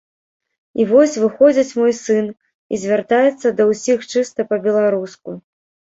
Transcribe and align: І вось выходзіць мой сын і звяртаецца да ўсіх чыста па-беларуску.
І 0.83 0.85
вось 0.91 1.17
выходзіць 1.23 1.75
мой 1.81 1.93
сын 1.99 2.25
і 2.31 2.75
звяртаецца 2.85 3.47
да 3.61 3.71
ўсіх 3.71 4.11
чыста 4.15 4.39
па-беларуску. 4.55 5.29